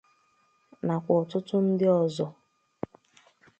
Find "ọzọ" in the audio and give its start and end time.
2.01-2.25